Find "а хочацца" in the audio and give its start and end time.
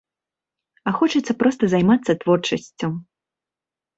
0.91-1.33